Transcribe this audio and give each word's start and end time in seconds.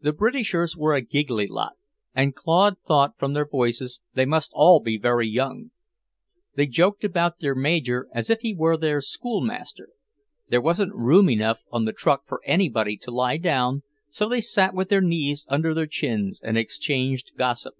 The 0.00 0.12
Britishers 0.12 0.76
were 0.76 0.94
a 0.94 1.00
giggly 1.00 1.48
lot, 1.48 1.72
and 2.14 2.36
Claude 2.36 2.76
thought, 2.86 3.18
from 3.18 3.32
their 3.32 3.44
voices, 3.48 4.00
they 4.14 4.24
must 4.24 4.52
all 4.54 4.78
be 4.78 4.96
very 4.96 5.26
young. 5.26 5.72
They 6.54 6.66
joked 6.68 7.02
about 7.02 7.40
their 7.40 7.56
Major 7.56 8.06
as 8.14 8.30
if 8.30 8.42
he 8.42 8.54
were 8.54 8.76
their 8.76 9.00
schoolmaster. 9.00 9.88
There 10.50 10.60
wasn't 10.62 10.94
room 10.94 11.28
enough 11.28 11.64
on 11.72 11.84
the 11.84 11.92
truck 11.92 12.28
for 12.28 12.42
anybody 12.44 12.96
to 12.98 13.10
lie 13.10 13.38
down, 13.38 13.82
so 14.08 14.28
they 14.28 14.40
sat 14.40 14.72
with 14.72 14.88
their 14.88 15.00
knees 15.02 15.46
under 15.48 15.74
their 15.74 15.88
chins 15.88 16.40
and 16.40 16.56
exchanged 16.56 17.32
gossip. 17.36 17.74